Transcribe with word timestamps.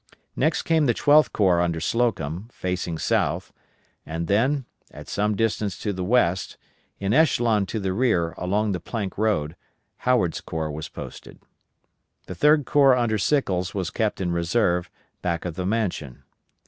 Next 0.35 0.63
came 0.63 0.87
the 0.87 0.95
Twelfth 0.95 1.31
Corps 1.31 1.61
under 1.61 1.79
Slocum, 1.79 2.49
facing 2.51 2.97
south, 2.97 3.53
and 4.03 4.25
then, 4.25 4.65
at 4.89 5.07
some 5.07 5.35
distance 5.35 5.77
to 5.77 5.93
the 5.93 6.03
west, 6.03 6.57
in 6.99 7.13
echelon 7.13 7.67
to 7.67 7.79
the 7.79 7.93
rear 7.93 8.31
along 8.31 8.71
the 8.71 8.79
Plank 8.79 9.15
Road, 9.15 9.55
Howard's 9.97 10.41
corps 10.41 10.71
was 10.71 10.89
posted. 10.89 11.37
The 12.25 12.33
Third 12.33 12.65
Corps 12.65 12.97
under 12.97 13.19
Sickles 13.19 13.75
was 13.75 13.91
kept 13.91 14.19
in 14.19 14.31
reserve, 14.31 14.89
back 15.21 15.45
of 15.45 15.53
the 15.53 15.67
mansion. 15.67 16.23